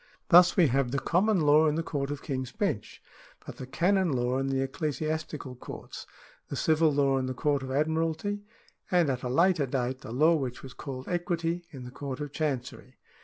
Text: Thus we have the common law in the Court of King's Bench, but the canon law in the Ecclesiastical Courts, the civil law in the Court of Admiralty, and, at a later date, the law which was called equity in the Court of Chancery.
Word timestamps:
Thus 0.29 0.57
we 0.57 0.65
have 0.65 0.89
the 0.89 0.97
common 0.97 1.41
law 1.41 1.67
in 1.67 1.75
the 1.75 1.83
Court 1.83 2.09
of 2.09 2.23
King's 2.23 2.51
Bench, 2.51 3.03
but 3.45 3.57
the 3.57 3.67
canon 3.67 4.11
law 4.11 4.39
in 4.39 4.47
the 4.47 4.63
Ecclesiastical 4.63 5.53
Courts, 5.53 6.07
the 6.47 6.55
civil 6.55 6.91
law 6.91 7.19
in 7.19 7.27
the 7.27 7.35
Court 7.35 7.61
of 7.61 7.69
Admiralty, 7.69 8.41
and, 8.89 9.11
at 9.11 9.21
a 9.21 9.29
later 9.29 9.67
date, 9.67 9.99
the 10.01 10.11
law 10.11 10.33
which 10.33 10.63
was 10.63 10.73
called 10.73 11.07
equity 11.07 11.67
in 11.69 11.83
the 11.83 11.91
Court 11.91 12.19
of 12.19 12.31
Chancery. 12.31 12.95